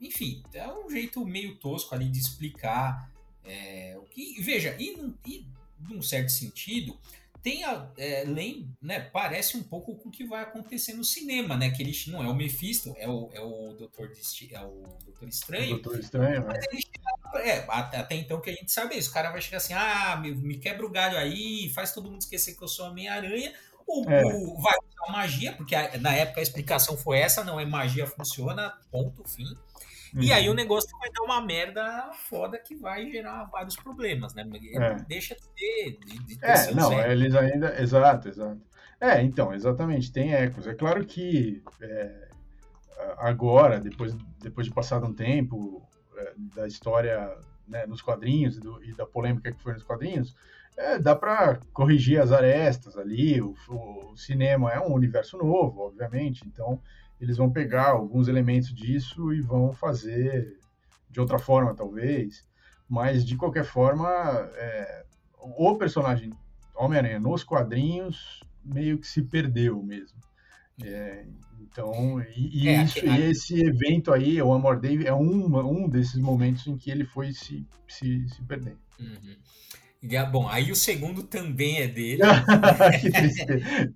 [0.00, 3.10] enfim, é um jeito meio tosco ali de explicar
[3.44, 4.40] é, o que.
[4.42, 5.46] Veja, e, e
[5.78, 6.98] num certo sentido
[7.42, 11.56] tem a, é, lem, né, parece um pouco com o que vai acontecer no cinema,
[11.56, 11.70] né?
[11.70, 14.10] Que ele não é o Mephisto, é o, é o Doutor,
[14.50, 15.76] é o Doutor Estranho.
[15.76, 18.98] O Doutor Estranho, mas ele chega, é, até, até, então que a gente sabe é
[18.98, 19.10] isso.
[19.10, 22.20] O cara vai chegar assim, ah, me, me quebra o galho aí, faz todo mundo
[22.20, 23.52] esquecer que eu sou Homem-Aranha.
[23.86, 24.24] Ou, é.
[24.24, 28.06] ou vai usar magia, porque a, na época a explicação foi essa, não é magia,
[28.06, 29.44] funciona, ponto, fim.
[30.14, 30.22] Uhum.
[30.22, 30.56] E aí o uhum.
[30.56, 34.44] negócio vai dar uma merda foda que vai gerar vários problemas, né?
[34.74, 34.94] É.
[35.06, 35.98] Deixa de ter.
[35.98, 37.10] De, de ter é, não, certo.
[37.10, 37.82] eles ainda.
[37.82, 38.60] Exato, exato.
[39.00, 40.66] É, então, exatamente, tem ecos.
[40.66, 42.28] É claro que é,
[43.18, 45.93] agora, depois, depois de passado um tempo é,
[46.54, 50.34] da história né, nos quadrinhos do, e da polêmica que foi nos quadrinhos,
[50.76, 53.40] é, dá para corrigir as arestas ali.
[53.40, 56.80] O, o, cinema é um universo novo, obviamente, então
[57.20, 60.58] eles vão pegar alguns elementos disso e vão fazer
[61.10, 62.46] de outra forma, talvez.
[62.88, 64.08] Mas, de qualquer forma,
[64.56, 65.04] é,
[65.38, 66.32] o personagem
[66.74, 70.18] Homem-Aranha nos quadrinhos meio que se perdeu mesmo.
[70.82, 71.24] É,
[71.60, 75.88] então, e, e é, isso, e esse evento aí, o Amor Dave, é um, um
[75.88, 78.78] desses momentos em que ele foi se, se, se perdendo.
[78.98, 79.36] Uhum.
[80.30, 82.20] Bom, aí o segundo também é dele.
[83.00, 83.16] que.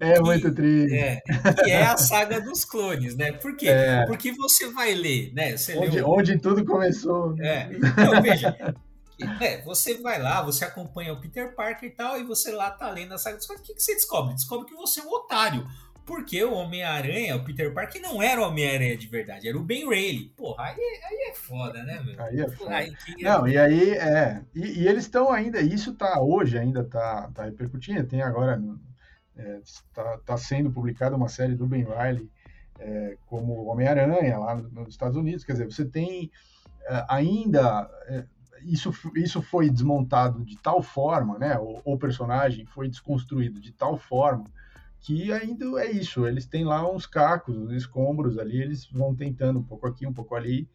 [0.00, 0.96] É que, muito triste.
[0.96, 1.20] É,
[1.62, 3.32] que é a saga dos clones, né?
[3.32, 3.68] Por quê?
[3.68, 4.06] É.
[4.06, 5.56] Porque você vai ler, né?
[5.56, 6.08] Você onde, leu...
[6.08, 7.36] onde tudo começou.
[7.40, 7.70] É.
[7.72, 8.56] Então, veja.
[9.40, 12.88] É, você vai lá, você acompanha o Peter Parker e tal, e você lá tá
[12.88, 13.64] lendo a saga dos clones.
[13.64, 14.32] O que, que você descobre?
[14.32, 15.66] Descobre que você é um otário.
[16.08, 19.86] Porque o Homem-Aranha, o Peter Parker, não era o Homem-Aranha de verdade, era o Ben
[19.86, 20.32] Reilly.
[20.34, 22.18] Porra, aí, aí é foda, né, meu?
[22.24, 22.74] Aí é foda.
[22.74, 23.22] Aí, que...
[23.22, 24.42] Não, e aí, é.
[24.54, 28.08] E, e eles estão ainda, isso tá hoje, ainda tá, tá repercutindo.
[28.08, 28.58] Tem agora,
[29.36, 29.60] é,
[29.92, 32.30] tá, tá sendo publicada uma série do Ben Reilly
[32.78, 35.44] é, como Homem-Aranha lá nos Estados Unidos.
[35.44, 36.30] Quer dizer, você tem
[36.86, 37.86] é, ainda.
[38.06, 38.24] É,
[38.62, 41.58] isso, isso foi desmontado de tal forma, né?
[41.58, 44.44] O, o personagem foi desconstruído de tal forma
[45.00, 49.58] que ainda é isso, eles têm lá uns cacos, uns escombros ali, eles vão tentando
[49.58, 50.68] um pouco aqui, um pouco ali,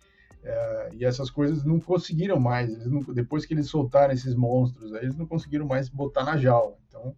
[0.43, 5.15] é, e essas coisas não conseguiram mais, não, depois que eles soltaram esses monstros, eles
[5.15, 7.15] não conseguiram mais botar na jaula, então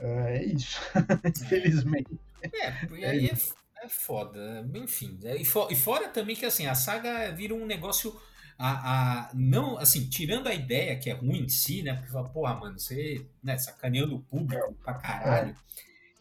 [0.00, 0.80] é, é isso,
[1.42, 2.18] infelizmente.
[2.42, 6.74] É, e aí é, é, foda, enfim, e, for, e fora também que assim, a
[6.74, 8.16] saga vira um negócio
[8.58, 11.94] a, a, não, assim, tirando a ideia que é ruim em si, né?
[11.94, 15.50] Porque fala, porra, mano, você, né, sacaneando o público pra caralho.
[15.50, 15.68] É.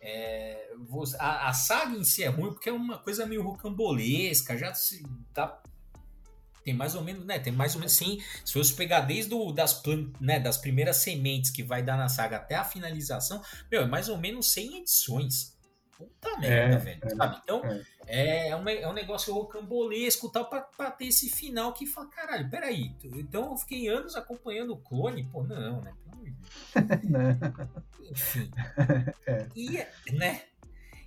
[0.10, 0.70] É,
[1.20, 5.06] a, a, saga em si é ruim porque é uma coisa meio rocambolesca, já se
[6.64, 7.40] tem mais ou menos, né?
[7.40, 8.22] Tem mais ou menos sim.
[8.46, 9.82] Se fosse pegar desde do, das,
[10.22, 14.08] né, das primeiras sementes que vai dar na saga até a finalização, meu, é mais
[14.08, 15.57] ou menos 100 edições.
[15.98, 17.02] Puta merda, é, velho.
[17.04, 17.84] É, então, é.
[18.08, 22.08] É, é, um, é um negócio rocambolesco tal, pra, pra ter esse final que fala,
[22.08, 22.92] caralho, peraí.
[23.04, 25.94] Então eu fiquei anos acompanhando o clone, pô, não, né?
[28.12, 28.52] Enfim.
[29.26, 29.48] É.
[29.56, 30.44] E, né?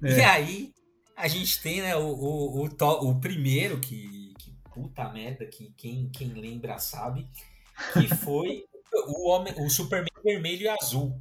[0.03, 0.19] É.
[0.19, 0.75] e aí,
[1.17, 6.09] a gente tem né, o, o, o, o primeiro, que, que puta merda, que quem,
[6.11, 7.29] quem lembra sabe,
[7.93, 11.21] que foi o, homem, o Superman vermelho e azul.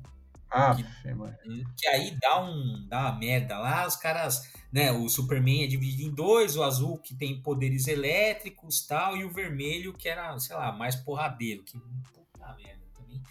[0.52, 0.84] Ah, que,
[1.78, 6.02] que, aí dá um dá uma merda lá, os caras, né, o Superman é dividido
[6.02, 10.56] em dois, o azul que tem poderes elétricos, tal, e o vermelho que era, sei
[10.56, 11.78] lá, mais porradeiro, que
[12.14, 13.22] puta merda também.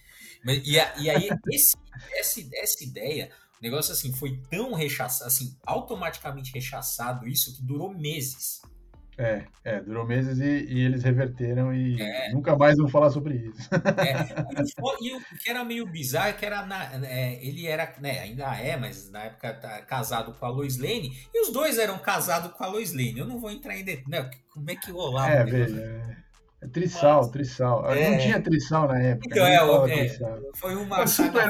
[0.45, 1.77] Mas, e, e aí esse,
[2.13, 7.93] essa, essa ideia, o negócio assim foi tão rechaçado, assim, automaticamente rechaçado isso que durou
[7.93, 8.63] meses.
[9.19, 12.33] É, é, durou meses e, e eles reverteram e é.
[12.33, 13.69] nunca mais vão falar sobre isso.
[13.99, 18.21] É, e, o que era meio bizarro é que era na, é, ele era, né,
[18.21, 21.99] ainda é, mas na época tá casado com a Lois Lane, e os dois eram
[21.99, 23.19] casados com a Lois Lane.
[23.19, 25.33] Eu não vou entrar em detalhes, né, como é que rolava.
[25.33, 26.17] É, veja,
[26.61, 26.65] é.
[26.65, 27.93] É trissal, Mas, trissal.
[27.93, 28.11] É...
[28.11, 29.29] Não tinha trissal na época.
[29.31, 30.09] Então, é, o, é,
[30.55, 31.03] foi uma.
[31.03, 31.47] O super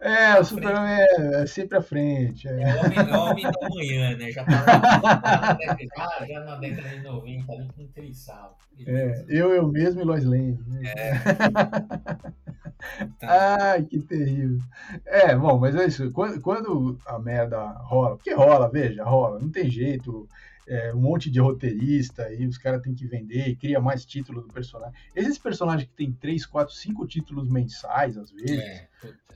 [0.00, 2.46] é, o super é, é, sempre à frente.
[2.48, 4.30] É, é homem, é homem da manhã, né?
[4.30, 5.58] Já, tava,
[5.96, 8.58] já, já na década de 90, ali com trissal.
[8.86, 10.58] É, eu, eu mesmo e Lois Lane.
[10.66, 10.92] Né?
[10.96, 11.14] É.
[13.18, 13.72] tá.
[13.72, 14.58] Ai, que terrível.
[15.06, 16.10] É, bom, mas é isso.
[16.12, 20.28] Quando, quando a merda rola, porque rola, veja, rola, não tem jeito.
[20.66, 24.44] É, um monte de roteirista e os caras têm que vender e cria mais títulos
[24.44, 24.94] do personagem.
[25.14, 28.88] Esses personagens que tem três, quatro, cinco títulos mensais, às vezes, é.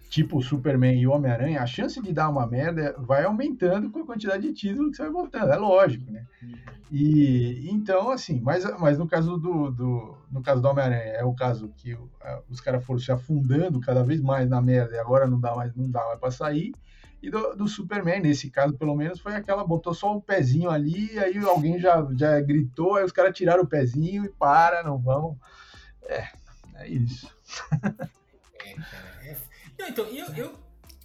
[0.08, 4.42] tipo Superman e Homem-Aranha, a chance de dar uma merda vai aumentando com a quantidade
[4.42, 6.24] de títulos que você vai botando, é lógico, né?
[6.90, 11.34] E então, assim, mas, mas no caso do, do no caso do Homem-Aranha, é o
[11.34, 11.96] caso que
[12.48, 15.74] os caras foram se afundando cada vez mais na merda e agora não dá mais,
[15.74, 16.72] não dá mais pra sair.
[17.22, 21.18] E do, do, Superman, nesse caso, pelo menos, foi aquela, botou só o pezinho ali,
[21.18, 25.36] aí alguém já, já gritou, aí os caras tiraram o pezinho e para, não vamos.
[26.02, 26.28] É,
[26.76, 27.28] é isso.
[27.82, 29.36] é, cara, é...
[29.78, 30.54] Não, então, eu, eu,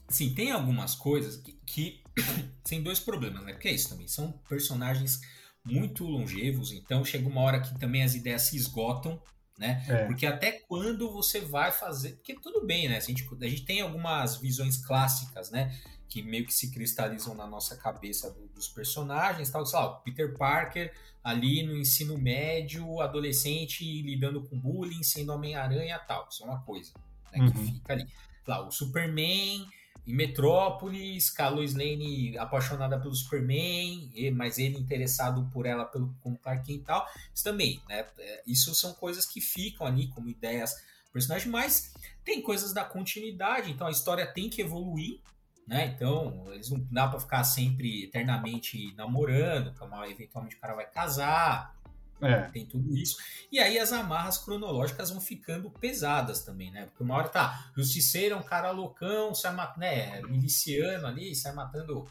[0.07, 2.03] sim, tem algumas coisas que, que
[2.63, 3.53] tem dois problemas, né?
[3.53, 5.19] Porque é isso também, são personagens
[5.65, 9.19] muito longevos, então chega uma hora que também as ideias se esgotam,
[9.57, 9.83] né?
[9.87, 10.05] É.
[10.05, 12.13] Porque até quando você vai fazer.
[12.13, 12.97] Porque tudo bem, né?
[12.97, 15.77] A gente, a gente tem algumas visões clássicas, né?
[16.07, 20.37] Que meio que se cristalizam na nossa cabeça do, dos personagens, tal, sei lá, Peter
[20.37, 26.61] Parker ali no ensino médio, adolescente, lidando com bullying, sendo Homem-Aranha tal, isso é uma
[26.61, 26.91] coisa
[27.31, 27.51] né, uhum.
[27.51, 28.07] que fica ali.
[28.45, 29.65] Lá, o Superman
[30.05, 36.37] em Metrópolis, a Lois Lane apaixonada pelo Superman, mas ele interessado por ela pelo como
[36.37, 38.05] Clark Kent e tal, isso também, né?
[38.17, 40.75] É, isso são coisas que ficam ali como ideias
[41.13, 41.93] personagem, mas
[42.25, 45.19] tem coisas da continuidade, então a história tem que evoluir,
[45.67, 45.87] né?
[45.87, 51.75] Então, eles não dá para ficar sempre eternamente namorando, que eventualmente o cara vai casar.
[52.21, 52.43] É.
[52.43, 53.17] Tem tudo isso.
[53.51, 56.85] E aí as amarras cronológicas vão ficando pesadas também, né?
[56.85, 62.07] Porque uma hora tá, justiceiro é um cara loucão, sai né, miliciano ali, sai matando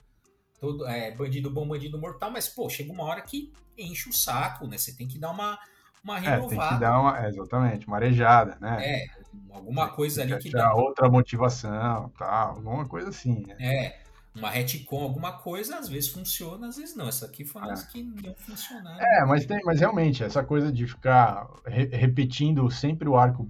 [0.60, 4.66] todo é, bandido bom, bandido mortal, mas pô, chega uma hora que enche o saco,
[4.66, 4.76] né?
[4.76, 5.58] Você tem que dar uma
[6.02, 6.54] uma renovada.
[6.54, 8.78] É, tem que dar uma, é, exatamente, uma arejada, né?
[8.80, 9.06] É,
[9.50, 10.74] alguma coisa ali que dá.
[10.74, 13.44] outra motivação, tal, alguma coisa assim.
[13.46, 13.56] Né?
[13.60, 14.02] É,
[14.34, 17.08] uma retcon, alguma coisa, às vezes funciona, às vezes não.
[17.08, 17.86] Essa aqui foi uma é.
[17.90, 19.00] que não funcionaram.
[19.00, 23.48] É, mas, tem, mas realmente, essa coisa de ficar re repetindo sempre o arco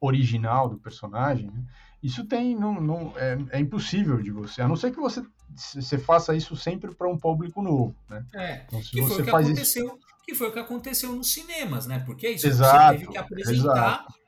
[0.00, 1.64] original do personagem, né?
[2.02, 5.24] isso tem, não, não, é, é, impossível de você, a não ser que você,
[5.56, 8.24] você faça isso sempre para um público novo, né?
[8.34, 10.05] É, então, se que você foi o que faz aconteceu, isso...
[10.26, 12.00] que foi o que aconteceu nos cinemas, né?
[12.04, 14.26] Porque é isso, exato, você teve que apresentar exato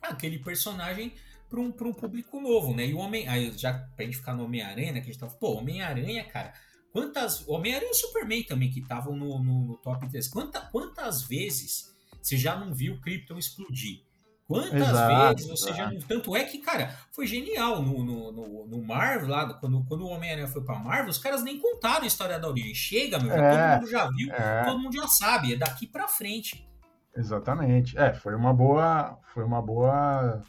[0.00, 1.12] aquele personagem
[1.48, 2.86] para um, um público novo, né?
[2.86, 3.28] E o Homem.
[3.28, 5.00] Aí, já pra gente ficar no Homem-Aranha, né?
[5.00, 5.34] Que a gente tava.
[5.34, 6.52] Pô, Homem-Aranha, cara.
[6.92, 7.46] Quantas.
[7.48, 10.28] Homem-Aranha e Superman também, que estavam no, no, no, top 3.
[10.28, 14.02] Quanta, quantas vezes você já não viu o Krypton explodir?
[14.50, 15.76] Quantas exato, vezes você exato.
[15.76, 16.00] já não.
[16.00, 20.08] Tanto é que, cara, foi genial no, no, no, no Marvel, lá, quando, quando o
[20.08, 22.74] Homem-Aranha foi pra Marvel, os caras nem contaram a história da origem.
[22.74, 24.64] Chega, meu, é, todo mundo já viu, é.
[24.64, 26.68] todo mundo já sabe, é daqui pra frente.
[27.16, 27.96] Exatamente.
[27.96, 30.42] É, foi uma boa, foi uma boa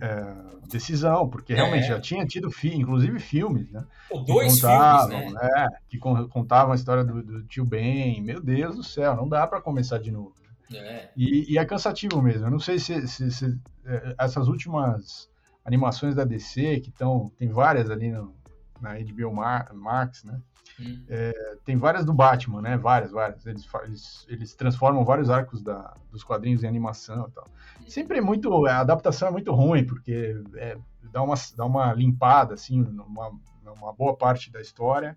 [0.00, 0.34] é,
[0.66, 1.56] decisão, porque é.
[1.56, 3.84] realmente já tinha tido, fi, inclusive filmes, né?
[4.08, 5.50] Pô, dois contavam, filmes, né?
[5.54, 5.68] né?
[5.90, 8.22] Que contavam a história do, do, tio Ben.
[8.22, 10.32] Meu Deus do céu, não dá para começar de novo.
[10.72, 11.10] É.
[11.16, 12.46] E, e, é cansativo mesmo.
[12.46, 15.30] Eu não sei se, se, se é, essas últimas
[15.64, 18.34] animações da DC, que estão, tem várias ali no,
[18.80, 20.40] na HBO Max, né?
[20.80, 21.04] Hum.
[21.08, 22.76] É, tem várias do Batman, né?
[22.76, 23.46] Várias, várias.
[23.46, 27.46] Eles, eles, eles transformam vários arcos da, dos quadrinhos em animação e tal.
[27.88, 28.66] Sempre é muito.
[28.66, 30.76] A adaptação é muito ruim, porque é,
[31.10, 33.32] dá, uma, dá uma limpada, assim, uma,
[33.64, 35.16] uma boa parte da história,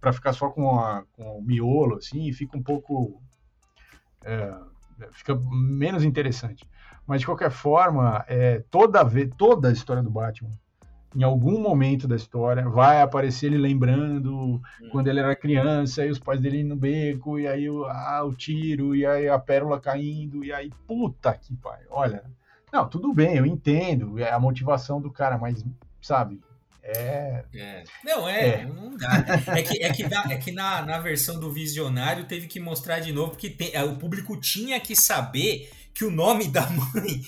[0.00, 3.20] para ficar só com, a, com o miolo, assim, e fica um pouco.
[4.24, 4.54] É,
[5.12, 6.64] fica menos interessante.
[7.06, 10.50] Mas, de qualquer forma, é, toda, vez, toda a história do Batman
[11.14, 14.60] em algum momento da história, vai aparecer ele lembrando hum.
[14.90, 18.32] quando ele era criança, e os pais dele no beco, e aí o, ah, o
[18.32, 22.24] tiro, e aí a pérola caindo, e aí, puta que pai, olha.
[22.72, 25.62] Não, tudo bem, eu entendo, é a motivação do cara, mas,
[26.00, 26.40] sabe,
[26.82, 27.44] é...
[27.54, 27.84] é.
[28.04, 29.24] Não, é, é, não dá.
[29.56, 32.98] É que, é que, dá, é que na, na versão do Visionário teve que mostrar
[33.00, 37.20] de novo, porque tem, o público tinha que saber que o nome da mãe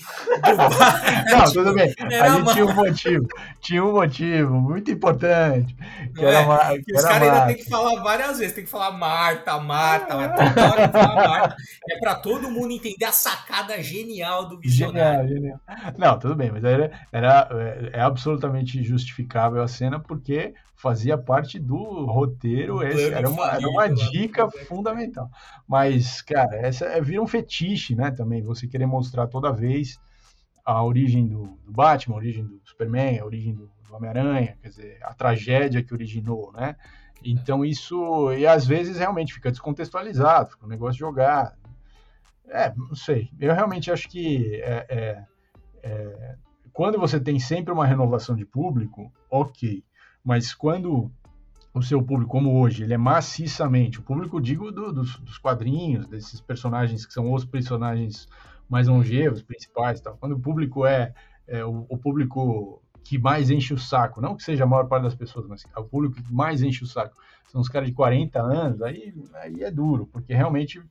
[0.43, 1.93] do bar, Não, tudo bem.
[2.21, 3.27] Ali tinha um motivo.
[3.61, 5.75] Tinha um motivo muito importante.
[6.15, 6.45] Que era é?
[6.45, 8.53] uma, que os caras ainda tem que falar várias vezes.
[8.53, 10.07] Tem que falar Marta, Marta,
[10.53, 11.55] toda falar Marta.
[11.89, 15.27] É para todo mundo entender a sacada genial do visionário.
[15.27, 15.93] Genial, genial.
[15.97, 17.49] Não, tudo bem, mas era, era,
[17.93, 23.87] é absolutamente justificável a cena porque fazia parte do roteiro, esse, era uma, era uma
[23.87, 25.29] dica fundamental.
[25.67, 29.99] Mas, cara, essa é, vira um fetiche, né, também, você querer mostrar toda vez
[30.65, 34.69] a origem do, do Batman, a origem do Superman, a origem do, do Homem-Aranha, quer
[34.69, 36.75] dizer, a tragédia que originou, né?
[37.23, 41.55] Então isso, e às vezes realmente fica descontextualizado, fica um negócio jogado.
[42.47, 43.29] É, não sei.
[43.39, 45.23] Eu realmente acho que é, é,
[45.81, 46.35] é,
[46.71, 49.83] quando você tem sempre uma renovação de público, ok.
[50.25, 51.11] Mas quando
[51.71, 56.07] o seu público, como hoje, ele é maciçamente, o público, digo, do, dos, dos, quadrinhos,
[56.07, 58.27] desses personagens que são os personagens
[58.67, 60.17] mais longevos, principais, tal.
[60.17, 61.13] quando o público é,
[61.45, 65.03] é o, o, público que mais enche o saco, não que seja a maior parte
[65.03, 67.15] das pessoas, mas é o público que mais enche o saco,
[67.51, 70.81] são os caras de 40 anos, aí, aí é duro, porque realmente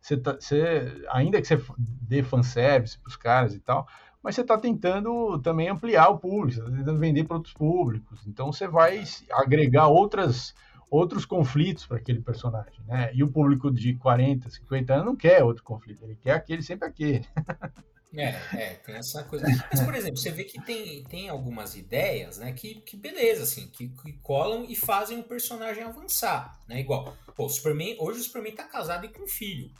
[0.00, 3.86] você, tá, você ainda que você dê fanservice para os caras e tal,
[4.22, 8.26] mas você está tentando também ampliar o público, você está tentando vender para outros públicos.
[8.26, 9.02] Então você vai
[9.32, 10.54] agregar outras,
[10.90, 13.10] outros conflitos para aquele personagem, né?
[13.14, 16.88] E o público de 40, 50 anos não quer outro conflito, ele quer aquele, sempre
[16.88, 17.26] aquele.
[18.12, 19.46] É, é, tem essa coisa.
[19.70, 23.68] Mas, por exemplo, você vê que tem, tem algumas ideias, né, que, que beleza, assim,
[23.68, 26.80] que, que colam e fazem o personagem avançar, né?
[26.80, 29.70] Igual, pô, o Superman, hoje o Superman tá casado e com um filho.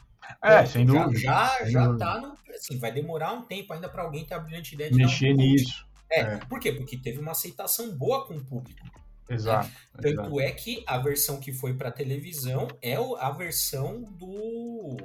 [0.43, 1.19] É, sem dúvida.
[1.19, 2.05] Já, já dúvida.
[2.05, 2.37] tá no.
[2.55, 5.37] Assim, vai demorar um tempo ainda para alguém ter a brilhante ideia de mexer um
[5.37, 5.87] nisso.
[6.11, 6.73] É, é, por quê?
[6.73, 8.81] Porque teve uma aceitação boa com o público.
[9.29, 9.69] Exato.
[9.69, 9.73] Né?
[9.95, 10.41] Tanto exato.
[10.41, 14.97] é que a versão que foi para televisão é a versão do.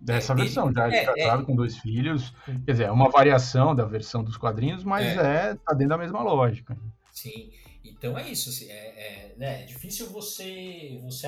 [0.00, 2.32] Dessa é, versão, já é, casado é, com dois filhos.
[2.64, 6.22] Quer dizer, é uma variação da versão dos quadrinhos, mas é, tá dentro da mesma
[6.22, 6.76] lógica.
[7.12, 7.50] Sim.
[7.84, 8.48] Então é isso.
[8.48, 10.98] Assim, é, é, é difícil você.
[11.02, 11.26] você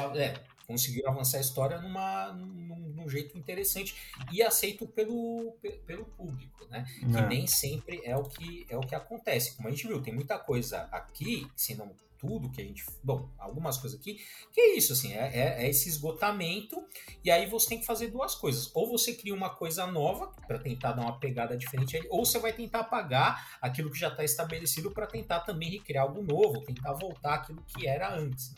[0.73, 3.95] é, conseguiram avançar a história numa, num, num, jeito interessante
[4.31, 5.57] e aceito pelo,
[5.87, 6.87] pelo público, né?
[7.03, 7.07] É.
[7.07, 9.57] Que nem sempre é o que é o que acontece.
[9.57, 12.85] Como a gente viu, tem muita coisa aqui, se não tudo que a gente.
[13.03, 16.87] Bom, algumas coisas aqui, que é isso, assim, é, é, é esse esgotamento,
[17.25, 18.71] e aí você tem que fazer duas coisas.
[18.75, 22.53] Ou você cria uma coisa nova para tentar dar uma pegada diferente, ou você vai
[22.53, 27.35] tentar apagar aquilo que já está estabelecido para tentar também recriar algo novo, tentar voltar
[27.35, 28.55] aquilo que era antes.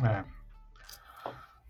[0.00, 0.24] Né?
[0.26, 0.37] É.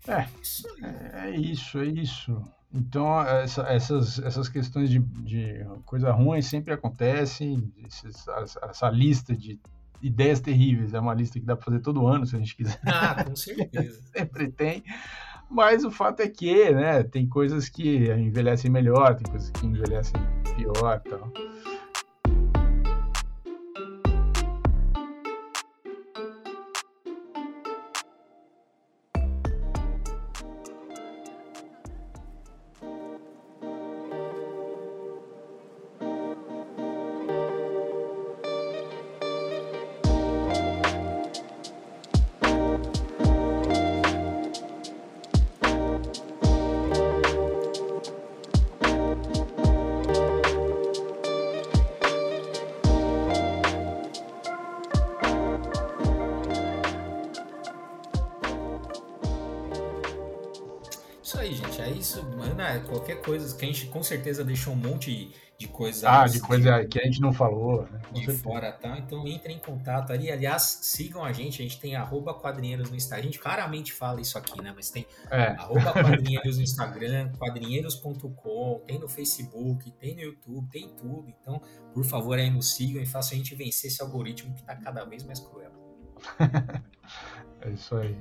[0.07, 2.41] É, é isso, é isso.
[2.73, 7.71] Então, essa, essas, essas questões de, de coisa ruim sempre acontecem.
[8.05, 9.59] Essa, essa, lista de
[10.01, 12.79] ideias terríveis é uma lista que dá para fazer todo ano, se a gente quiser.
[12.85, 14.01] Ah, com certeza.
[14.15, 14.83] sempre tem.
[15.49, 20.21] Mas o fato é que, né, tem coisas que envelhecem melhor, tem coisas que envelhecem
[20.55, 21.31] pior e tal.
[21.31, 21.78] qualquer
[63.19, 66.05] coisa que a gente com certeza deixou um monte de coisas.
[66.05, 67.83] Ah, de coisa que a gente não falou.
[67.83, 67.99] Né?
[68.13, 68.43] De certeza.
[68.43, 68.97] fora, tá?
[68.97, 70.31] Então entrem em contato ali.
[70.31, 71.61] Aliás, sigam a gente.
[71.61, 73.23] A gente tem arroba quadrinheiros no Instagram.
[73.23, 74.71] A gente claramente fala isso aqui, né?
[74.73, 75.55] Mas tem é.
[76.01, 81.27] quadrinheiros no Instagram, quadrinheiros.com, tem no Facebook, tem no YouTube, tem tudo.
[81.27, 81.61] Então,
[81.93, 85.03] por favor, aí nos sigam e façam a gente vencer esse algoritmo que tá cada
[85.03, 85.71] vez mais cruel.
[87.61, 88.17] é isso aí.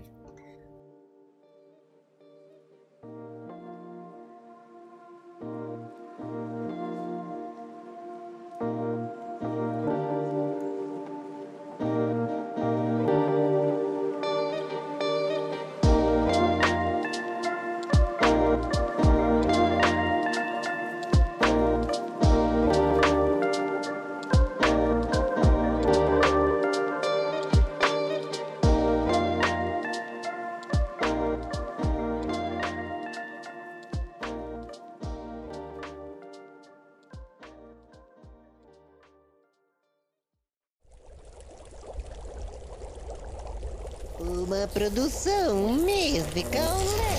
[44.72, 47.17] Produção musical.